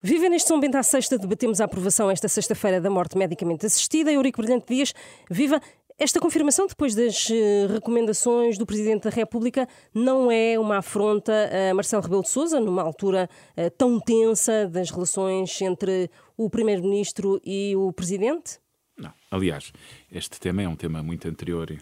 [0.00, 4.12] Viva neste São Bento à sexta, debatemos a aprovação esta sexta-feira da morte medicamente assistida.
[4.12, 4.94] Eurico Brilhante Dias,
[5.28, 5.60] viva!
[5.98, 11.32] Esta confirmação, depois das eh, recomendações do Presidente da República, não é uma afronta
[11.68, 17.40] a Marcelo Rebelo de Sousa, numa altura eh, tão tensa das relações entre o Primeiro-Ministro
[17.44, 18.60] e o Presidente?
[18.96, 19.12] Não.
[19.28, 19.72] Aliás,
[20.12, 21.76] este tema é um tema muito anterior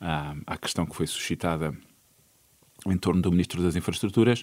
[0.00, 1.76] à, à questão que foi suscitada
[2.86, 4.42] em torno do Ministro das Infraestruturas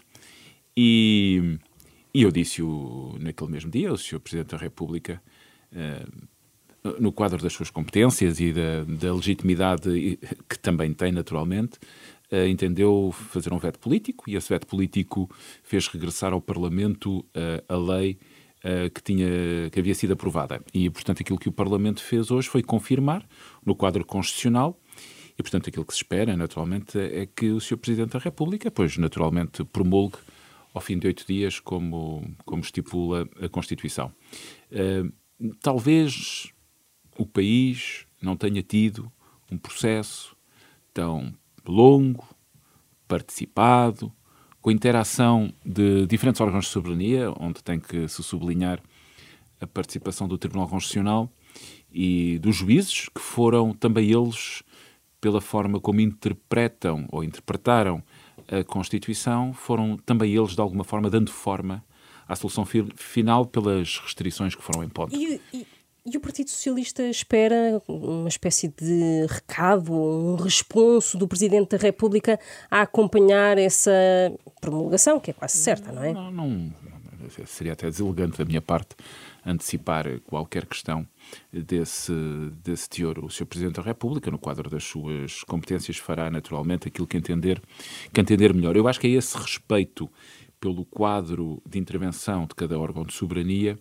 [0.77, 1.57] e
[2.17, 4.19] e eu disse-o naquele mesmo dia, o Sr.
[4.19, 5.21] Presidente da República,
[5.71, 10.17] uh, no quadro das suas competências e da, da legitimidade
[10.49, 11.77] que também tem, naturalmente,
[12.31, 15.29] uh, entendeu fazer um veto político e esse veto político
[15.61, 17.25] fez regressar ao Parlamento uh,
[17.69, 18.17] a lei
[18.93, 20.59] que, tinha, que havia sido aprovada.
[20.73, 23.25] E, portanto, aquilo que o Parlamento fez hoje foi confirmar,
[23.65, 24.77] no quadro constitucional,
[25.37, 27.77] e, portanto, aquilo que se espera, naturalmente, é que o Sr.
[27.77, 30.17] Presidente da República, pois, naturalmente, promulgue
[30.77, 34.13] ao fim de oito dias, como, como estipula a Constituição.
[34.71, 35.11] Uh,
[35.61, 36.53] talvez
[37.17, 39.11] o país não tenha tido
[39.51, 40.35] um processo
[40.93, 41.33] tão
[41.67, 42.27] longo,
[43.07, 44.11] participado,
[44.61, 48.81] com interação de diferentes órgãos de soberania, onde tem que se sublinhar
[49.59, 51.31] a participação do Tribunal Constitucional
[51.91, 54.61] e dos juízes, que foram também eles,
[55.19, 58.03] pela forma como interpretam ou interpretaram
[58.47, 61.83] a Constituição, foram também eles, de alguma forma, dando forma
[62.27, 65.19] à solução fi final pelas restrições que foram impostas.
[65.19, 65.67] E, e,
[66.05, 72.39] e, o Partido Socialista espera uma espécie de recado, um responso do Presidente da República
[72.69, 73.91] a acompanhar essa
[74.61, 76.13] promulgação, que é quase certa, não é?
[76.13, 76.73] Não, não,
[77.45, 78.95] seria até deselegante da minha parte
[79.47, 81.07] antecipar qualquer questão
[81.51, 82.13] desse,
[82.63, 83.23] desse teor.
[83.23, 83.45] O Sr.
[83.45, 87.61] Presidente da República, no quadro das suas competências, fará naturalmente aquilo que entender,
[88.13, 88.75] que entender melhor.
[88.75, 90.09] Eu acho que é esse respeito
[90.59, 93.77] pelo quadro de intervenção de cada órgão de soberania,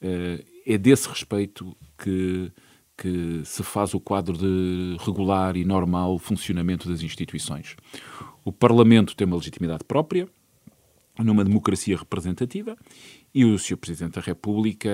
[0.00, 2.50] eh, é desse respeito que,
[2.96, 7.76] que se faz o quadro de regular e normal funcionamento das instituições.
[8.44, 10.28] O Parlamento tem uma legitimidade própria,
[11.18, 12.76] numa democracia representativa
[13.34, 13.76] e o Sr.
[13.76, 14.90] Presidente da República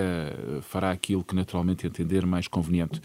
[0.62, 3.01] fará aquilo que naturalmente entender mais conveniente.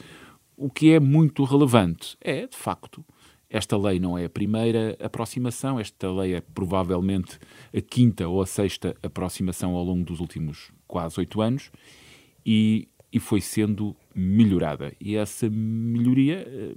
[0.55, 3.03] O que é muito relevante é, de facto,
[3.49, 7.39] esta lei não é a primeira aproximação, esta lei é provavelmente
[7.75, 11.71] a quinta ou a sexta aproximação ao longo dos últimos quase oito anos
[12.45, 14.93] e, e foi sendo melhorada.
[15.01, 16.75] E essa melhoria eh,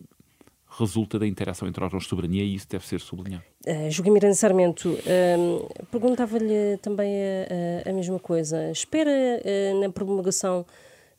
[0.78, 3.44] resulta da interação entre órgãos de soberania e isso deve ser sublinhado.
[3.66, 7.14] Uh, Joaquim Miranda Sarmento, uh, perguntava-lhe também
[7.84, 8.70] a, a, mesma coisa.
[8.70, 10.64] Espera uh, na promulgação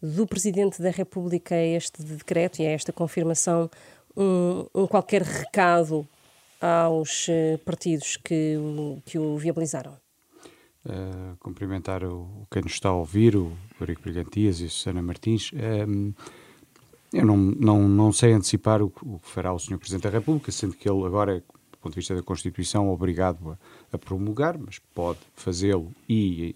[0.02, 3.70] do Presidente da República este decreto e a esta confirmação
[4.16, 6.08] um, um qualquer recado
[6.60, 8.58] aos uh, partidos que,
[9.06, 9.94] que o viabilizaram?
[10.86, 15.52] Uh, cumprimentar o, quem nos está a ouvir, o Eurico Brigantias e a Susana Martins.
[17.14, 19.78] Eu não, não, não sei antecipar o, o que fará o Sr.
[19.78, 23.52] Presidente da República, sendo que ele agora é, do ponto de vista da Constituição, obrigado
[23.52, 23.58] a,
[23.92, 26.56] a promulgar, mas pode fazê-lo e,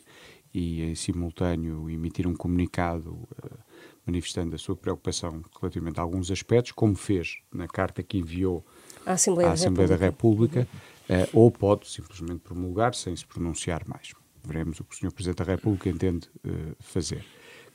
[0.53, 3.57] e, em simultâneo, emitir um comunicado uh,
[4.05, 8.65] manifestando a sua preocupação relativamente a alguns aspectos, como fez na carta que enviou
[9.05, 10.67] à Assembleia, à Assembleia da República,
[11.07, 14.13] da República uh, ou pode simplesmente promulgar sem se pronunciar mais.
[14.43, 15.11] Veremos o que o Sr.
[15.11, 17.23] Presidente da República entende uh, fazer.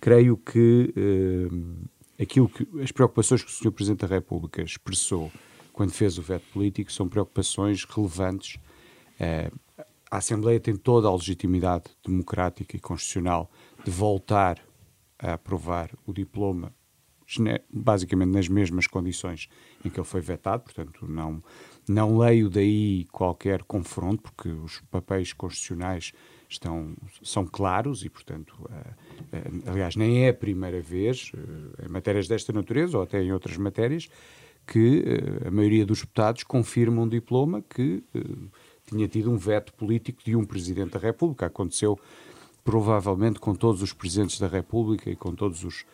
[0.00, 0.92] Creio que
[2.22, 3.72] aquilo que as preocupações que o Sr.
[3.72, 5.30] Presidente da República expressou
[5.72, 8.56] quando fez o veto político são preocupações relevantes.
[9.14, 9.58] Uh,
[10.10, 13.50] a Assembleia tem toda a legitimidade democrática e constitucional
[13.82, 14.58] de voltar
[15.18, 16.72] a aprovar o diploma
[17.72, 19.48] basicamente nas mesmas condições
[19.82, 21.42] em que ele foi vetado, portanto não
[21.88, 26.12] não leio daí qualquer confronto porque os papéis constitucionais
[26.52, 28.94] estão são claros e portanto uh,
[29.32, 33.32] eh, aliás, nem é a primeira vez, eh, em matérias desta natureza ou até em
[33.32, 34.08] outras matérias,
[34.66, 38.04] que eh, a maioria dos deputados confirma um diploma que
[38.86, 41.46] tinha tido um veto político de um Presidente da República.
[41.46, 41.98] Aconteceu
[42.62, 45.86] provavelmente com todos os Presidentes da República e com todos os,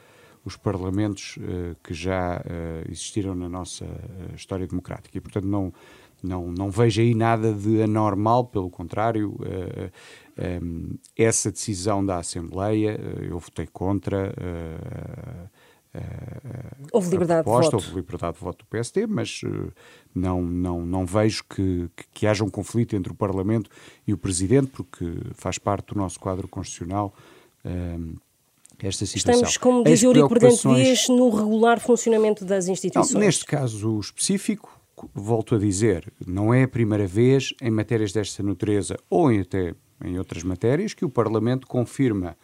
[0.44, 3.86] os Parlamentos uh, que já uh, existiram na nossa
[4.34, 5.16] história democrática.
[5.16, 5.72] E, portanto, não,
[6.22, 9.86] não, não vejo aí nada de anormal, pelo contrário, uh,
[10.38, 14.34] uh, essa decisão da Assembleia, eu votei contra.
[16.92, 17.88] houve liberdade proposta, de voto.
[17.88, 19.40] Houve liberdade de voto do PSD, mas
[20.14, 23.70] não, não, não vejo que, que, que, haja um conflito entre o Parlamento
[24.06, 25.04] e o Presidente, porque
[25.34, 27.14] faz parte do nosso quadro constitucional.
[28.78, 29.42] esta situação.
[29.42, 30.84] Estamos, como diz Eurico preocupações...
[30.84, 33.12] Dias, no regular funcionamento das instituições.
[33.14, 34.77] Não, neste caso específico,
[35.14, 39.74] volto a dizer, não é a primeira vez em matérias desta natureza ou em até
[40.04, 42.36] em outras matérias, que o Parlamento confirma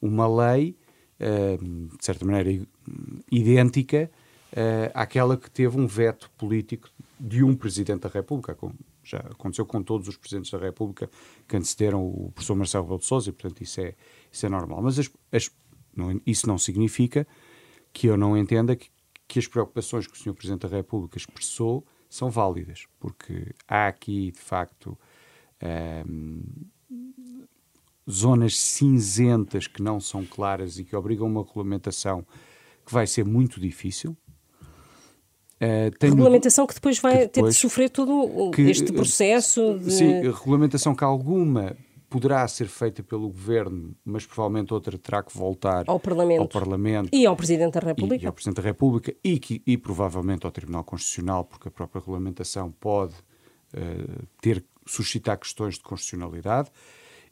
[0.00, 0.76] uma lei,
[1.18, 2.66] de certa maneira,
[3.30, 4.10] idêntica
[4.94, 8.56] àquela que teve um veto político de um Presidente da República,
[9.04, 11.10] já aconteceu com todos os Presidentes da República
[11.46, 13.94] que antecederam o professor Marcelo Rebelo de Sousa, e portanto isso é,
[14.30, 14.82] isso é normal.
[14.82, 15.50] Mas as, as,
[15.94, 17.26] não, isso não significa
[17.92, 18.88] que eu não entenda que,
[19.28, 20.34] que as preocupações que o Sr.
[20.34, 24.98] Presidente da República expressou são válidas, porque há aqui, de facto,
[26.06, 26.42] um,
[28.08, 32.26] zonas cinzentas que não são claras e que obrigam uma regulamentação
[32.84, 34.14] que vai ser muito difícil.
[35.56, 39.92] Uh, regulamentação que depois vai que depois, ter de sofrer todo que, este processo de...
[39.92, 41.74] Sim, regulamentação que alguma
[42.12, 47.08] poderá ser feita pelo Governo, mas provavelmente outra terá que voltar ao Parlamento, ao Parlamento
[47.10, 48.22] e ao Presidente da República.
[48.22, 51.70] E, e ao Presidente da República e, que, e provavelmente ao Tribunal Constitucional, porque a
[51.70, 56.70] própria regulamentação pode uh, ter suscitar questões de constitucionalidade.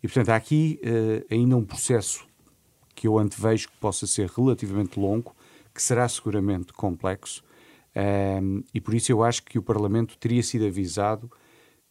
[0.03, 2.27] E, portanto, há aqui uh, ainda um processo
[2.94, 5.37] que eu antevejo que possa ser relativamente longo,
[5.75, 7.44] que será seguramente complexo,
[8.43, 11.31] um, e por isso eu acho que o Parlamento teria sido avisado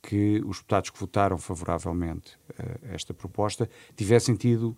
[0.01, 4.75] que os deputados que votaram favoravelmente a esta proposta tivessem tido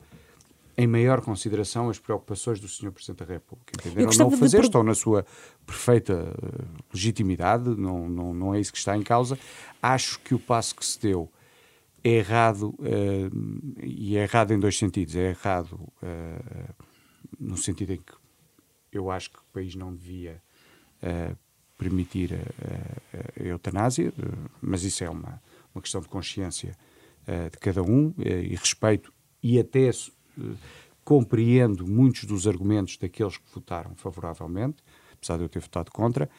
[0.78, 2.92] em maior consideração as preocupações do Sr.
[2.92, 3.74] Presidente da República.
[3.78, 4.66] Entenderam não o fazer, de...
[4.66, 5.26] estão na sua
[5.66, 9.38] perfeita uh, legitimidade, não, não, não é isso que está em causa.
[9.82, 11.32] Acho que o passo que se deu
[12.04, 15.16] é errado, uh, e é errado em dois sentidos.
[15.16, 16.74] É errado uh,
[17.40, 18.14] no sentido em que
[18.92, 20.42] eu acho que o país não devia
[21.04, 21.38] uh,
[21.82, 24.14] permitir a, a, a, eutanásia,
[24.62, 25.42] mas isso é uma,
[25.74, 26.78] uma questão de consciência
[27.52, 29.90] de cada um e respeito e até
[31.04, 34.84] compreendo muitos dos argumentos daqueles que votaram favoravelmente,
[35.14, 36.30] apesar de eu ter votado contra.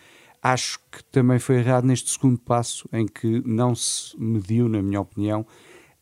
[0.41, 5.01] Acho que também foi errado neste segundo passo, em que não se mediu, na minha
[5.01, 5.47] opinião,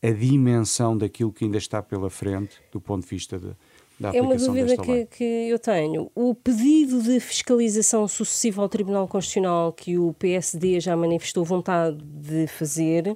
[0.02, 3.54] a dimensão daquilo que ainda está pela frente do ponto de vista de,
[4.00, 6.10] da é uma dúvida que, que, eu tenho.
[6.14, 12.46] O pedido de fiscalização sucessiva ao Tribunal Constitucional que o PSD já manifestou vontade de
[12.46, 13.14] fazer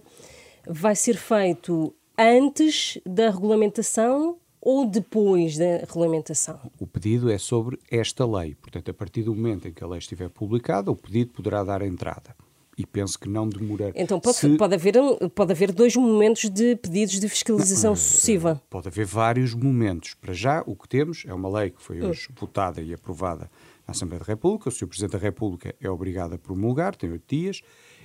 [0.68, 6.60] vai ser feito antes da regulamentação ou depois da regulamentação?
[6.78, 8.54] O pedido é sobre esta lei.
[8.54, 11.80] Portanto, a partir do momento em que a lei estiver publicada, o pedido poderá dar
[11.80, 12.36] entrada.
[12.76, 13.92] E penso que não demorar.
[13.94, 14.56] Então pode, Se...
[14.56, 14.94] pode, haver,
[15.34, 18.60] pode haver dois momentos de pedidos de fiscalização não, sucessiva.
[18.68, 20.14] Pode haver vários momentos.
[20.14, 22.34] Para já, o que temos é uma lei que foi hoje hum.
[22.36, 23.50] votada e aprovada
[23.86, 24.68] na Assembleia da República.
[24.68, 24.88] O Sr.
[24.88, 27.60] Presidente da República é obrigado a promulgar, tem oito dias,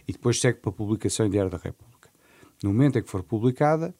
[0.07, 2.09] e depois segue para a publicação em Diário da República.
[2.61, 3.95] No momento em que for publicada,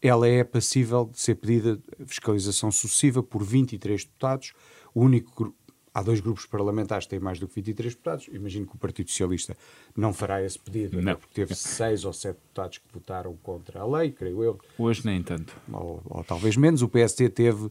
[0.00, 4.52] ela é passível de ser pedida fiscalização sucessiva por 23 deputados.
[4.94, 5.54] O único
[5.92, 8.28] há dois grupos parlamentares que têm mais do que 23 deputados.
[8.32, 9.56] Imagino que o Partido Socialista
[9.96, 11.16] não fará esse pedido, não.
[11.16, 14.58] porque teve seis ou sete deputados que votaram contra a lei, creio eu.
[14.78, 15.54] Hoje nem tanto.
[15.72, 16.82] Ou, ou talvez menos.
[16.82, 17.70] O PSD teve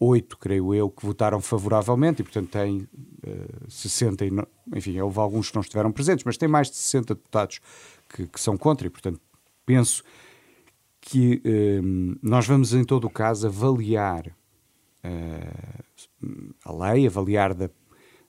[0.00, 2.88] oito, creio eu, que votaram favoravelmente e, portanto, tem uh,
[3.26, 4.24] eh, 60.
[4.24, 4.30] E,
[4.76, 7.60] enfim, houve alguns que não estiveram presentes, mas tem mais de 60 deputados
[8.08, 9.20] que, que são contra e, portanto,
[9.66, 10.02] penso
[11.00, 11.42] que
[11.82, 15.84] um, nós vamos, em todo o caso, avaliar uh,
[16.64, 17.70] a lei, avaliar da,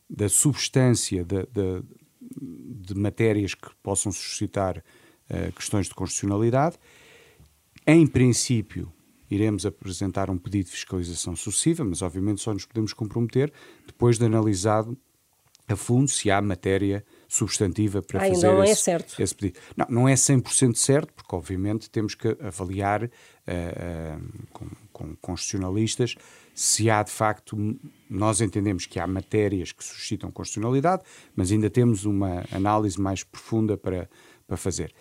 [0.09, 1.83] da substância de, de,
[2.21, 6.77] de, matérias que possam suscitar uh, questões de constitucionalidade.
[7.85, 8.91] Em princípio,
[9.29, 13.51] iremos apresentar um pedido de fiscalização sucessiva, mas obviamente só nos podemos comprometer
[13.85, 14.97] depois de analisado
[15.69, 19.21] a fundo se há matéria substantiva para Ai, fazer não esse, é certo.
[19.21, 19.59] esse pedido.
[19.77, 26.15] Não, não é 100% certo, porque obviamente temos que avaliar uh, uh, com, com constitucionalistas
[26.59, 27.55] se há de facto,
[28.09, 33.77] nós entendemos que há matérias que suscitam constitucionalidade, mas ainda temos uma análise mais profunda
[33.77, 34.09] para,
[34.45, 34.93] para fazer.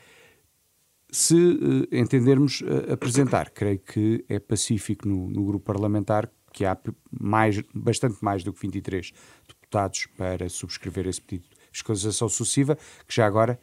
[1.11, 2.62] Se uh, entendermos
[2.93, 6.79] apresentar, creio que é pacífico no, no grupo parlamentar que há
[7.11, 9.12] mais, bastante mais do que 23
[9.49, 13.59] deputados para subscrever esse pedido de fiscalização sucessiva, que já agora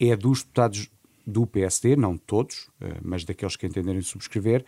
[0.00, 0.90] é dos deputados
[1.26, 4.64] do PSD, não todos, eh, mas daqueles que entenderem subscrever,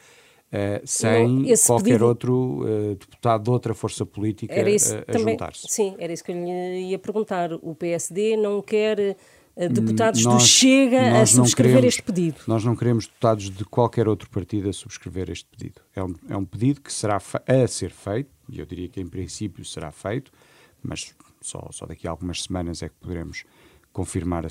[0.46, 2.06] Uh, sem qualquer pedido...
[2.06, 5.66] outro uh, deputado de outra força política a, a juntar-se.
[5.68, 7.52] Sim, era isso que eu lhe ia perguntar.
[7.54, 9.16] O PSD não quer
[9.56, 12.40] deputados nós, do Chega a subscrever queremos, este pedido?
[12.46, 15.80] Nós não queremos deputados de qualquer outro partido a subscrever este pedido.
[15.94, 19.06] É um, é um pedido que será a ser feito, e eu diria que em
[19.06, 20.30] princípio será feito,
[20.82, 23.44] mas só, só daqui a algumas semanas é que poderemos
[23.92, 24.48] confirmar uh,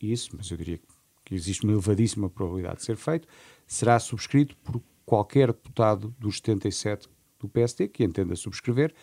[0.00, 0.78] isso, mas eu diria
[1.24, 3.26] que existe uma elevadíssima probabilidade de ser feito.
[3.66, 7.08] Será subscrito por qualquer deputado dos 77
[7.38, 8.94] do PSD que entenda subscrever.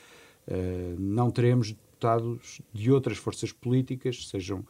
[0.47, 4.65] Uh, não teremos deputados de outras forças políticas, sejam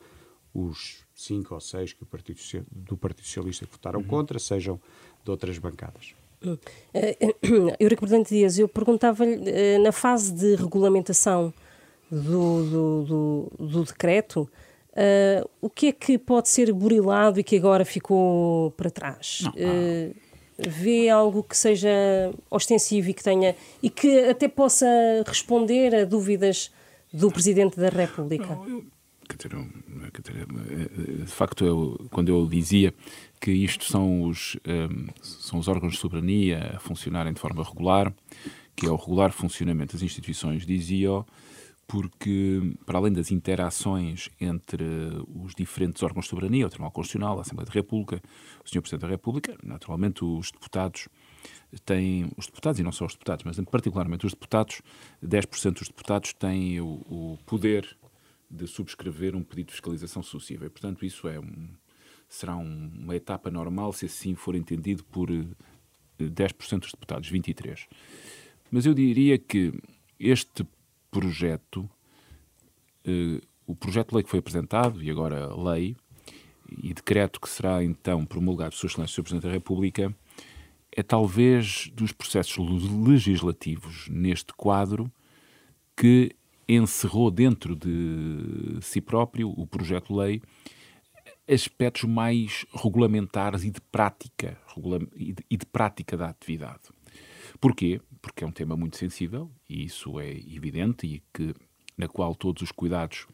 [0.53, 2.39] os cinco ou seis que o Partido,
[2.71, 4.07] do Partido Socialista que votaram uhum.
[4.07, 4.79] contra sejam
[5.23, 6.13] de outras bancadas.
[6.43, 6.57] Uh,
[7.79, 11.53] Eurico Bordante Dias, eu perguntava-lhe, uh, na fase de regulamentação
[12.12, 13.03] do, do,
[13.57, 14.47] do, do decreto,
[14.93, 19.41] uh, o que é que pode ser burilado e que agora ficou para trás?
[19.43, 20.15] Não, uh,
[20.57, 21.89] vê algo que seja
[22.50, 24.85] ostensivo e que tenha e que até possa
[25.25, 26.71] responder a dúvidas
[27.12, 28.55] do Presidente da República?
[28.55, 28.85] Não, eu,
[29.35, 29.51] dizer,
[30.12, 32.93] quer dizer, de facto, eu, quando eu dizia
[33.39, 38.13] que isto são os, um, são os órgãos de soberania a funcionarem de forma regular,
[38.75, 41.23] que é o regular funcionamento das instituições, dizia
[41.93, 44.83] porque, para além das interações entre
[45.27, 48.19] os diferentes órgãos de soberania, o Tribunal Constitucional, a Assembleia da República,
[48.65, 48.81] o Sr.
[48.81, 51.07] Presidente da República, naturalmente os deputados
[51.85, 54.81] têm, os deputados, e não só os deputados, mas particularmente os deputados,
[55.23, 57.95] 10% dos deputados têm o, o, poder
[58.50, 60.65] de subscrever um pedido de fiscalização sucessiva.
[60.65, 61.69] E, portanto, isso é um,
[62.27, 65.47] será um, uma etapa normal, se assim for entendido por 10%
[66.17, 67.88] eh, dos deputados, 23%.
[68.71, 69.71] Mas eu diria que
[70.19, 70.65] este
[71.13, 71.89] projeto,
[73.08, 75.96] uh, o projeto de lei que foi apresentado, e agora lei,
[76.82, 80.15] e decreto que será então promulgado por Sua o Presidente da República,
[80.91, 82.58] é talvez dos processos
[83.08, 85.12] legislativos neste quadro
[85.96, 86.32] que
[86.67, 90.41] encerrou dentro de si próprio o projeto de lei
[91.48, 94.58] aspectos mais regulamentares e de prática
[95.50, 96.84] e de prática da atividade.
[97.60, 98.01] Porquê?
[98.22, 101.53] Porque é um tema muito sensível, e isso é evidente, e que,
[101.98, 103.27] na qual todos os cuidados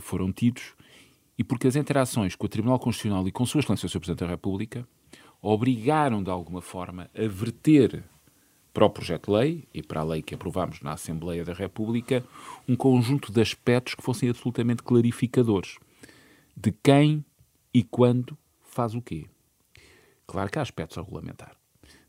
[0.00, 0.74] foram tidos,
[1.38, 4.00] e porque as interações com o Tribunal Constitucional e com Sua Excelência o Sr.
[4.00, 4.88] Presidente da República
[5.40, 8.04] obrigaram, de alguma forma, a verter
[8.72, 12.24] para o projeto de lei e para a lei que aprovámos na Assembleia da República
[12.68, 15.78] um conjunto de aspectos que fossem absolutamente clarificadores
[16.56, 17.24] de quem
[17.72, 19.26] e quando faz o quê.
[20.26, 21.56] Claro que há aspectos a regulamentar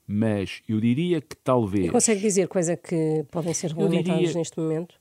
[0.08, 1.88] mas eu diria que talvez.
[1.88, 4.96] E consegue dizer quais é que podem ser regulamentados diria, neste momento?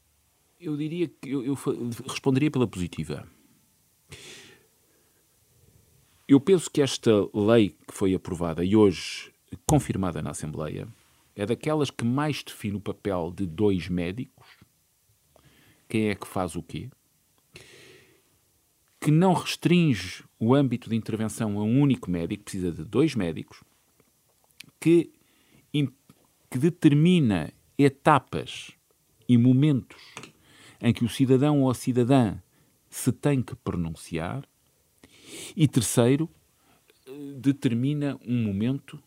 [0.61, 1.55] Eu diria que eu, eu,
[2.09, 3.25] responderia pela positiva.
[6.27, 9.33] Eu penso que esta lei que foi aprovada e hoje
[9.65, 10.89] confirmada na Assembleia
[11.37, 14.49] é daquelas que mais define o papel de dois médicos,
[15.89, 16.91] quem é que faz o quê,
[19.01, 23.63] que não restringe o âmbito de intervenção a um único médico, precisa de dois médicos,
[24.81, 25.13] que,
[26.51, 28.73] que determina etapas
[29.29, 30.03] e momentos
[30.81, 32.39] em que o cidadão ou a cidadã
[32.89, 34.49] se tem que pronunciar.
[35.57, 36.31] E terceiro,
[37.37, 39.03] determina um momento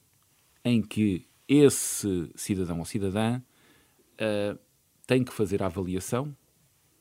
[0.63, 4.59] em que esse cidadão ou cidadã uh,
[5.07, 6.35] tem que fazer a avaliação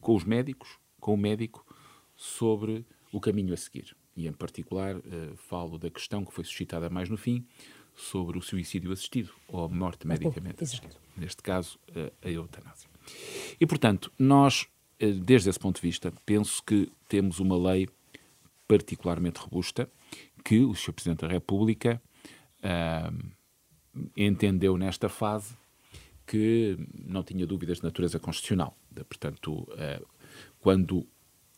[0.00, 1.64] com os médicos, com o médico,
[2.16, 3.96] sobre o caminho a seguir.
[4.16, 7.46] E, em particular, uh, falo da questão que foi suscitada mais no fim,
[7.99, 10.95] sobre o suicídio assistido ou a morte medicamente assistida.
[11.17, 11.78] Neste caso,
[12.23, 12.88] a eutanásia.
[13.61, 14.67] E, portanto, nós,
[15.00, 17.88] eh, desde esse ponto de vista, penso que temos uma lei
[18.69, 19.90] particularmente robusta
[20.45, 20.93] que o Sr.
[20.93, 22.00] Presidente da República
[22.62, 23.33] uh,
[24.17, 25.55] entendeu nesta fase
[26.26, 28.76] que não tinha dúvidas de natureza constitucional.
[29.09, 30.07] Portanto, uh,
[30.61, 31.07] quando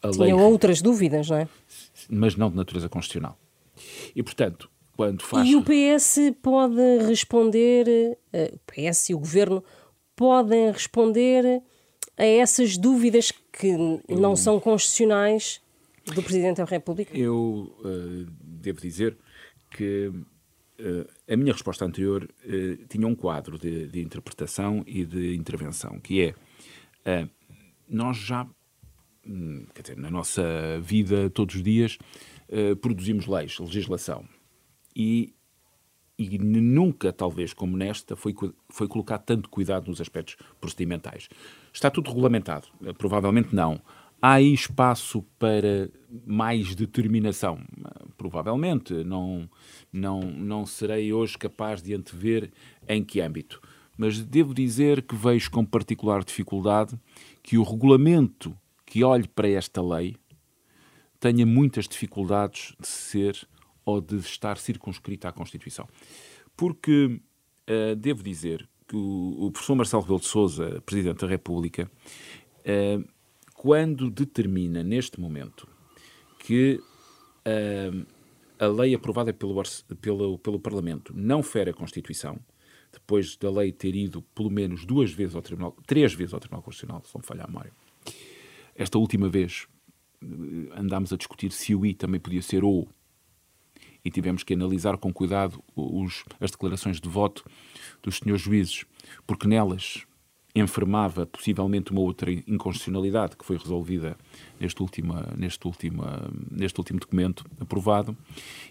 [0.03, 0.33] a tinha lei...
[0.33, 1.49] outras dúvidas, não é?
[2.09, 3.39] Mas não de natureza constitucional.
[4.15, 5.49] E, portanto, quando faz.
[5.49, 9.64] E o PS pode responder, uh, o PS e o governo
[10.14, 11.62] podem responder
[12.19, 13.75] a essas dúvidas que
[14.11, 15.62] não são constitucionais
[16.04, 17.16] do Presidente da República?
[17.16, 19.16] Eu uh, devo dizer
[19.71, 25.35] que uh, a minha resposta anterior uh, tinha um quadro de, de, interpretação e de
[25.35, 26.35] intervenção, que
[27.07, 27.26] é
[27.88, 28.47] nós já,
[29.26, 30.42] hum, quer dizer, na nossa
[30.83, 31.97] vida todos os dias
[32.83, 34.28] produzimos leis, legislação
[34.95, 35.35] e,
[36.19, 38.35] e nunca, talvez como nesta, foi,
[38.69, 41.29] foi colocado tanto cuidado nos aspectos procedimentais.
[41.73, 42.69] Está tudo regulamentado?
[42.85, 43.81] Eh, provavelmente não.
[44.21, 45.91] Há aí espaço para
[46.27, 47.59] mais determinação?
[47.59, 48.93] Eh, provavelmente.
[49.05, 49.49] Não,
[49.93, 52.51] não, não serei hoje capaz de antever
[52.89, 53.61] em que âmbito.
[53.97, 56.99] Mas devo dizer que vejo com particular dificuldade
[57.43, 60.17] que o regulamento que olhe para esta lei
[61.21, 63.47] tenha muitas dificuldades de ser
[63.91, 65.89] ou de estar circunscrita à Constituição.
[66.57, 67.21] Porque
[67.69, 71.91] uh, devo dizer que o, o, professor Marcelo Rebelo de Sousa, Presidente da República,
[72.61, 73.09] uh,
[73.55, 75.69] quando determina neste momento
[76.39, 76.81] que
[77.47, 78.07] uh,
[78.59, 79.63] a lei aprovada pelo,
[80.01, 82.39] pelo, pelo Parlamento não fere a Constituição,
[82.93, 86.63] depois da lei ter ido pelo menos duas vezes ao Tribunal, três vezes ao Tribunal
[86.63, 87.73] Constitucional, se não falhar a memória,
[88.75, 89.67] esta última vez
[90.77, 92.87] andámos a discutir se o I também podia ser O.
[94.04, 97.45] E tivemos que analisar com cuidado os, as declarações de voto
[98.02, 98.85] dos senhores juízes,
[99.26, 100.04] porque nelas
[100.54, 104.16] enfermava possivelmente uma outra inconstitucionalidade que foi resolvida
[104.59, 106.02] neste último, neste último,
[106.50, 108.16] neste último documento aprovado.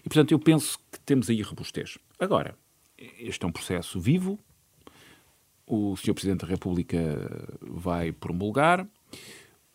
[0.00, 1.98] E, portanto, eu penso que temos aí robustez.
[2.18, 2.54] Agora,
[2.98, 4.38] este é um processo vivo,
[5.66, 6.14] o Sr.
[6.14, 6.98] Presidente da República
[7.62, 8.86] vai promulgar,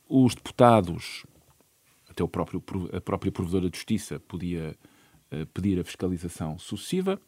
[0.08, 1.26] os deputados,
[2.08, 4.76] até o próprio, a própria Provedora de Justiça podia
[5.54, 7.20] pedir a fiscalização sucessiva.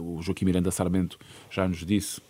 [0.00, 1.18] O Joaquim Miranda Sarmento
[1.50, 2.20] já nos disse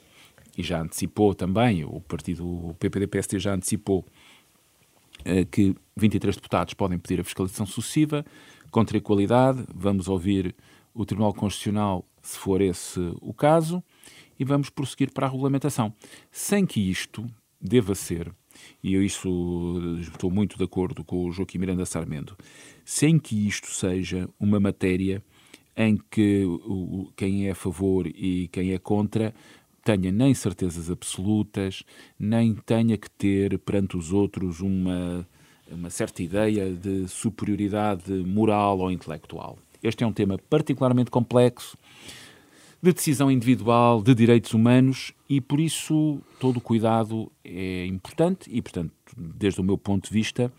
[0.57, 4.05] e já antecipou também, o partido o PPD-PSD já antecipou
[5.21, 8.25] uh, que 23 deputados podem pedir a fiscalização sucessiva
[8.71, 9.65] contra a qualidade.
[9.75, 10.55] Vamos ouvir
[10.93, 13.83] o Tribunal Constitucional, se for esse o caso,
[14.39, 15.93] e vamos prosseguir para a regulamentação.
[16.31, 17.27] Sem que isto
[17.61, 18.33] deva ser
[18.83, 19.29] e eu isso
[20.01, 22.37] estou muito de acordo com o Joaquim Miranda Sarmento,
[22.85, 25.23] sem que isto seja uma matéria
[25.77, 26.45] em que
[27.17, 29.35] quem é a favor e quem é contra
[29.85, 31.85] tenha nem certezas absolutas,
[32.19, 35.29] nem tenha que ter perante os outros uma,
[35.71, 39.59] uma certa ideia de superioridade moral ou intelectual.
[39.83, 41.77] Este é um tema particularmente complexo,
[42.85, 48.61] de decisão individual, de direitos humanos e por isso todo o cuidado é importante e,
[48.61, 50.53] portanto, desde o meu ponto de vista,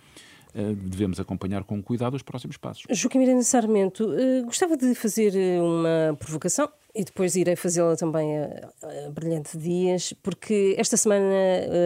[0.56, 2.84] eh, devemos acompanhar com cuidado os próximos passos.
[2.90, 8.38] Joaquim Miranda Sarmento, eh, gostava de fazer eh, uma provocação e depois irei fazê-la também
[8.38, 8.70] a,
[9.06, 11.26] a, Brilhante Dias, porque esta semana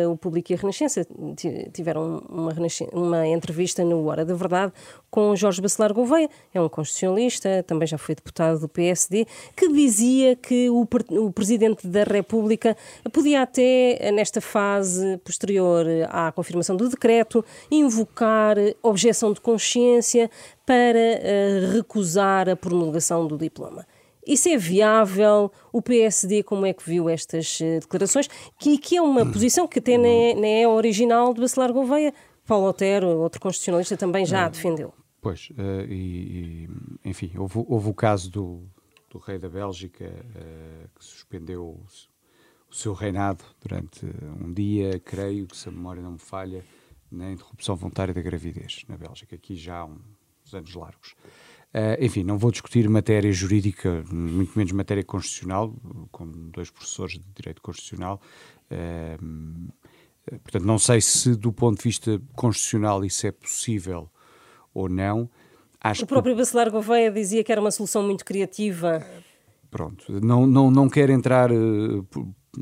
[0.06, 1.06] uh, o Público e a Renascença
[1.74, 2.54] tiveram uma,
[2.94, 4.72] uma entrevista no Hora da Verdade
[5.10, 9.26] com Jorge Bacelar Gouveia, é um constitucionalista, também já foi deputado do PSD,
[9.56, 12.78] que dizia que o, o Presidente da República
[13.12, 20.30] podia até, nesta fase posterior à confirmação do decreto, invocar objeção de consciência
[20.66, 23.88] para uh, recusar a promulgação do diploma.
[24.26, 25.52] Isso é viável?
[25.72, 28.28] O PSD, como é que viu estas eh, declarações?
[28.60, 32.14] Que, que é uma posição que até nem é, nem é original de Bacelar Gouveia.
[32.46, 34.94] Paulo Otero, outro constitucionalista, também já a defendeu.
[35.22, 36.70] Pois, uh, e, e,
[37.06, 38.64] enfim, houve, houve, o caso do,
[39.10, 41.86] do rei da Bélgica uh, que suspendeu o,
[42.70, 44.06] o, seu reinado durante
[44.42, 46.64] um dia, creio que se a memória não me falha,
[47.12, 51.16] na interrupção voluntária da gravidez na Bélgica, aqui já há uns anos largos.
[51.72, 55.72] Uh, enfim, não vou discutir matéria jurídica, muito menos matéria constitucional,
[56.12, 58.20] como dois professores de Direito Constitucional.
[58.72, 59.72] Uh,
[60.42, 64.10] portanto, não sei se do ponto de vista constitucional isso é possível
[64.74, 65.30] ou não.
[65.80, 66.40] Acho o próprio que...
[66.40, 69.06] Bacelar Gouveia dizia que era uma solução muito criativa.
[69.70, 72.08] Pronto, não, não, não quero entrar, uh,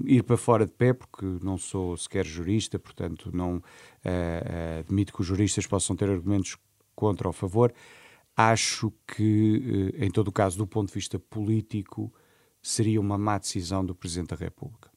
[0.03, 3.63] ir para fora de pé, porque não sou sequer jurista, portanto, não
[4.81, 6.57] admito que os juristas possam ter argumentos
[6.93, 7.73] contra ou a favor.
[8.39, 12.13] Acho que, eh, em todo o caso, do ponto de vista político,
[12.61, 14.91] seria uma má decisão do Presidente da República.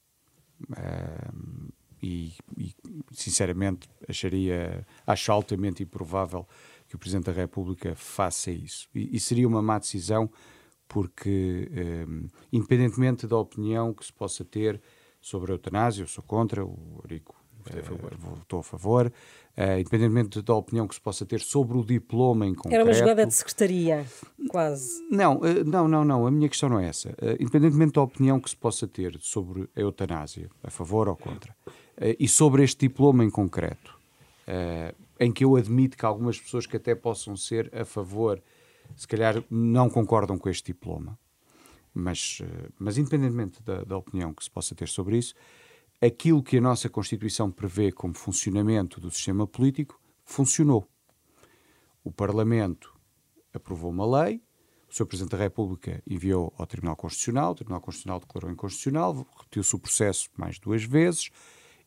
[2.02, 2.74] E, e,
[3.12, 6.46] sinceramente, acharia, acho altamente improvável
[6.86, 8.88] que o Presidente da República faça isso.
[8.94, 10.30] E, e seria uma má decisão
[10.86, 11.70] porque,
[12.52, 14.82] independentemente da opinião que se possa ter
[15.20, 17.20] sobre a eutanásia, eu sou contra, o Votei
[17.68, 18.12] a favor.
[18.12, 19.12] Uh, votou a favor.
[19.56, 22.74] Uh, independentemente da opinião que se possa ter sobre o diploma em concreto.
[22.74, 24.06] Era uma jogada de secretaria,
[24.48, 25.02] quase.
[25.10, 26.26] Não, uh, não, não, não.
[26.26, 27.14] A minha questão não é essa.
[27.38, 31.54] independentemente da opinião que se possa ter sobre a eutanásia, a favor ou contra,
[32.18, 33.98] e sobre este diploma em concreto,
[35.18, 38.42] em que eu admito que algumas pessoas que até possam ser a favor,
[38.96, 41.18] se calhar não concordam com este diploma.
[41.92, 42.40] Mas,
[42.78, 45.34] mas independentemente da, da opinião que se possa ter sobre isso,
[46.00, 50.88] aquilo que a nossa Constituição prevê como funcionamento do sistema político funcionou.
[52.02, 52.98] O Parlamento
[53.52, 54.42] aprovou uma lei,
[54.88, 55.06] o Sr.
[55.06, 60.28] Presidente da República enviou ao Tribunal Constitucional, o Tribunal Constitucional declarou inconstitucional, repetiu-se o processo
[60.36, 61.30] mais duas vezes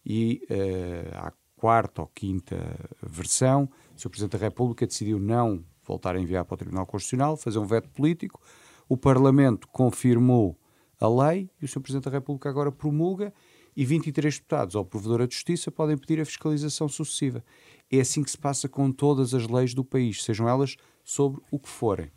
[0.06, 2.58] e uh, à quarta ou quinta
[3.02, 4.10] versão, o Sr.
[4.10, 7.90] Presidente da República decidiu não voltar a enviar para o Tribunal Constitucional, fazer um veto
[7.90, 8.40] político.
[8.88, 10.58] O Parlamento confirmou
[11.00, 11.82] a lei e o Sr.
[11.82, 13.34] Presidente da República agora promulga
[13.76, 17.44] e 23 deputados ao Provedor de Justiça podem pedir a fiscalização sucessiva.
[17.92, 21.60] É assim que se passa com todas as leis do país, sejam elas sobre o
[21.60, 22.12] que forem.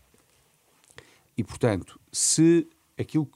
[1.37, 2.66] E, portanto, se
[2.99, 3.29] aquilo.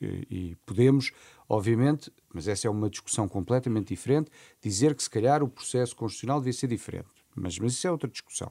[0.00, 1.12] E podemos,
[1.48, 6.40] obviamente, mas essa é uma discussão completamente diferente, dizer que se calhar o processo constitucional
[6.40, 7.08] devia ser diferente.
[7.34, 8.50] Mas, mas isso é outra discussão.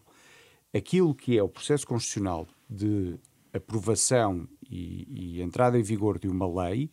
[0.73, 3.19] Aquilo que é o processo constitucional de
[3.53, 6.89] aprovação e, e entrada em vigor de uma lei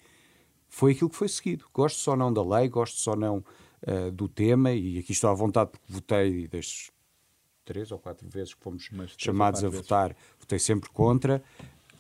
[0.69, 1.65] foi aquilo que foi seguido.
[1.73, 3.45] Gosto só não da lei, gosto só não
[3.87, 6.91] uh, do tema, e aqui estou à vontade porque votei destes
[7.65, 9.85] três ou quatro vezes que fomos chamados a vezes.
[9.85, 11.43] votar, votei sempre contra.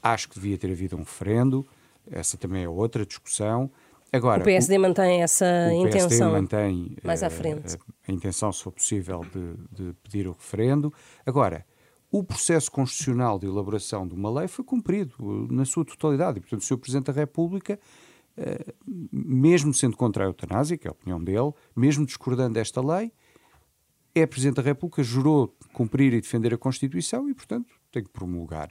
[0.03, 1.67] Acho que devia ter havido um referendo,
[2.11, 3.71] essa também é outra discussão.
[4.11, 6.09] Agora, o PSD o, mantém essa o intenção.
[6.09, 7.75] PSD mantém mais à eh, frente.
[7.75, 10.93] A, a, intenção, se for possível, de, de, pedir o referendo.
[11.27, 11.67] Agora,
[12.11, 15.15] o processo constitucional de elaboração de uma lei foi cumprido
[15.51, 16.39] na sua totalidade.
[16.39, 16.79] E, portanto, o Sr.
[16.79, 17.79] Presidente da República, eh,
[19.13, 23.13] mesmo sendo contra a eutanásia, que é a opinião dele, mesmo discordando desta lei,
[24.15, 28.71] é Presidente da República, jurou cumprir e defender a Constituição e, portanto, tem que promulgar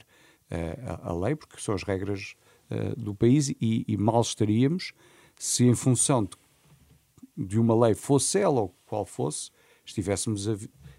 [0.50, 2.34] uh, a, lei, porque são as regras
[2.70, 4.92] uh, do país e, e, mal estaríamos
[5.36, 6.36] se, em função de,
[7.36, 9.50] de, uma lei, fosse ela ou qual fosse,
[9.84, 10.56] estivéssemos a,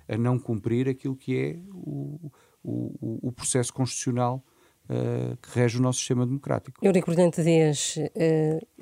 [0.08, 2.32] a não cumprir aquilo que é o,
[2.64, 4.44] o, o processo constitucional
[4.90, 6.84] uh, que rege o nosso sistema democrático.
[6.84, 7.96] Eurico Brilhante Dias,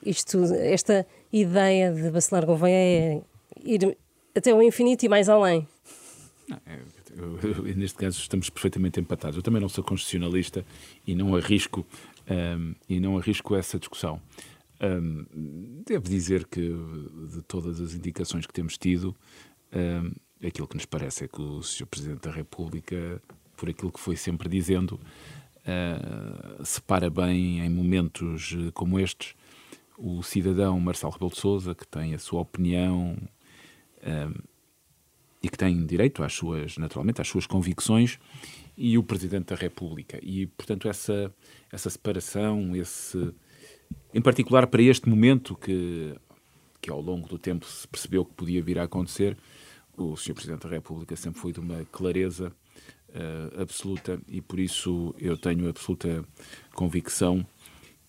[0.05, 3.21] isto, esta ideia de Bacelar Gouveia é
[3.63, 3.97] ir
[4.35, 5.67] até o infinito e mais além.
[6.47, 6.79] Não, é,
[7.17, 9.35] eu, eu, neste caso estamos perfeitamente empatados.
[9.35, 10.65] Eu também não sou constitucionalista
[11.05, 11.85] e não arrisco
[12.29, 14.21] um, e não arrisco essa discussão.
[14.81, 16.61] Um, devo dizer que
[17.31, 19.15] de todas as indicações que temos tido,
[19.73, 20.11] um,
[20.45, 21.87] aquilo que nos parece é que o Sr.
[21.87, 23.21] Presidente da República,
[23.55, 24.99] por aquilo que foi sempre dizendo,
[25.67, 29.35] uh, separa bem em momentos como estes
[29.97, 33.17] o cidadão Marcelo Rebelo de Sousa, que tem a sua opinião
[34.05, 34.33] um,
[35.41, 38.19] e que tem direito às suas, naturalmente, às suas convicções,
[38.77, 40.19] e o Presidente da República.
[40.21, 41.33] E, portanto, essa,
[41.71, 43.33] essa separação, esse,
[44.13, 46.15] em particular para este momento que,
[46.79, 49.35] que ao longo do tempo se percebeu que podia vir a acontecer,
[49.95, 50.35] o Sr.
[50.35, 52.53] Presidente da República sempre foi de uma clareza
[53.17, 56.23] uh, absoluta e por isso eu tenho absoluta
[56.73, 57.45] convicção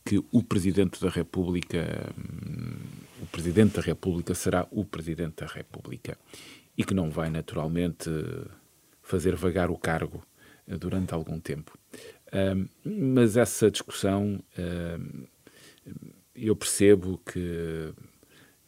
[0.05, 2.77] que o Presidente da República, hum,
[3.23, 6.17] o Presidente da República será o Presidente da República
[6.77, 8.09] e que não vai naturalmente
[9.03, 10.23] fazer vagar o cargo
[10.67, 11.77] eh, durante algum tempo.
[12.33, 15.25] Um, mas essa discussão, um,
[16.35, 17.93] eu percebo que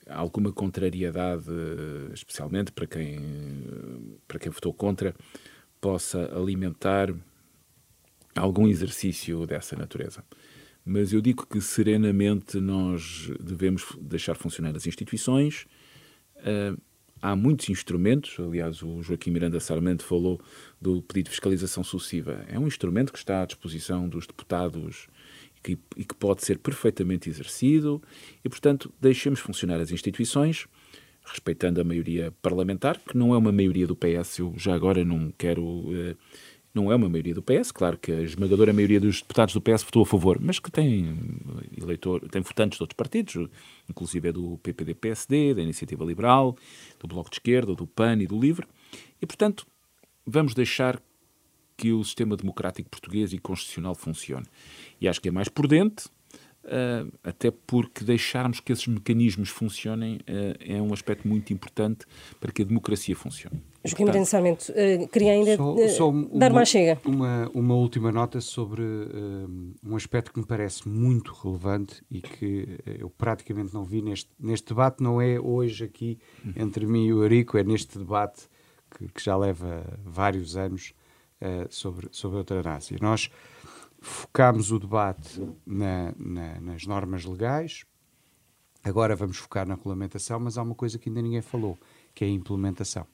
[0.09, 1.50] alguma contrariedade,
[2.12, 5.14] especialmente para quem, para quem votou contra,
[5.80, 7.14] possa alimentar
[8.34, 10.24] algum exercício dessa natureza
[10.84, 15.66] mas eu digo que serenamente nós devemos deixar funcionar as instituições.
[16.38, 16.80] Uh,
[17.20, 20.40] há muitos instrumentos, aliás, o Joaquim Miranda Sarmento falou
[20.80, 22.44] do pedido de fiscalização sucessiva.
[22.48, 25.06] É um instrumento que está à disposição dos deputados
[25.56, 28.02] e que, e que pode ser perfeitamente exercido
[28.44, 30.66] e, portanto, deixemos funcionar as instituições
[31.24, 35.33] respeitando a maioria parlamentar, que não é uma maioria do PS, eu já agora não
[35.37, 36.16] quero uh,
[36.72, 39.83] não é uma maioria do PS, claro que a esmagadora maioria dos deputados do PS
[39.83, 41.16] votou a favor, mas que tem
[41.76, 43.48] eleitor, tem votantes de outros partidos,
[43.88, 46.56] inclusive é do PPD-PSD, da Iniciativa Liberal,
[46.98, 48.66] do Bloco de Esquerda, do PAN e do LIVRE,
[49.20, 49.66] e portanto
[50.24, 51.02] vamos deixar
[51.76, 54.46] que o sistema democrático português e constitucional funcione.
[55.00, 56.09] E acho que é mais prudente
[56.62, 62.05] Uh, até porque deixarmos que esses mecanismos funcionem uh, é um aspecto muito importante
[62.38, 63.62] para que a democracia funcione.
[63.83, 67.01] Joaquim Portanto, Pensamento, uh, queria ainda só, só dar uma, chega.
[67.03, 68.83] Uma, uma última nota sobre
[69.83, 74.68] um aspecto que me parece muito relevante e que eu praticamente não vi neste, neste
[74.68, 76.18] debate, não é hoje aqui
[76.55, 78.42] entre mim e o Arico, é neste debate
[78.99, 80.92] que, que já leva vários anos
[81.70, 82.99] sobre, sobre a eutanásia.
[83.01, 83.31] Nós
[84.00, 87.84] focámos o debate na, na, nas normas legais,
[88.82, 91.78] agora vamos focar na regulamentação, mas há uma coisa que ainda ninguém falou,
[92.14, 93.06] que é a implementação.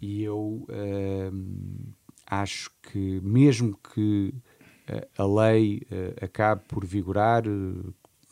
[0.00, 1.92] E eu uh,
[2.26, 4.34] acho que, mesmo que
[4.88, 7.44] uh, a lei uh, acabe por vigorar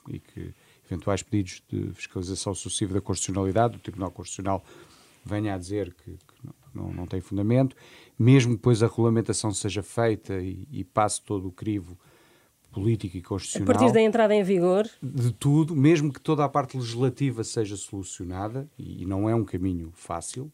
[0.09, 4.64] e que eventuais pedidos de fiscalização sucessiva da constitucionalidade, o Tribunal Constitucional
[5.25, 7.77] venha a dizer que, que não, não tem fundamento,
[8.21, 11.99] mesmo depois a regulamentação seja feita e, e passe todo o crivo
[12.71, 13.75] político e constitucional.
[13.75, 14.87] A partir da entrada em vigor?
[15.03, 19.43] De tudo, mesmo que toda a parte legislativa seja solucionada, e, e não é um
[19.43, 20.53] caminho fácil,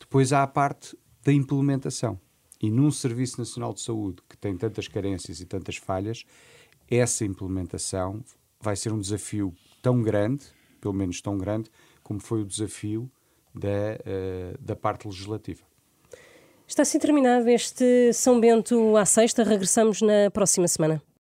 [0.00, 2.18] depois há a parte da implementação.
[2.60, 6.24] E num Serviço Nacional de Saúde que tem tantas carências e tantas falhas,
[6.90, 8.20] essa implementação
[8.60, 10.44] vai ser um desafio tão grande,
[10.80, 11.70] pelo menos tão grande,
[12.02, 13.08] como foi o desafio
[13.54, 15.69] da, uh, da parte legislativa.
[16.70, 19.42] Está assim terminado este São Bento à sexta.
[19.42, 21.02] Regressamos na próxima semana.